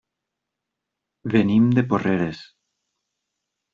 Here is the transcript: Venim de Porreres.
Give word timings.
Venim 1.35 1.69
de 1.79 1.83
Porreres. 1.91 2.43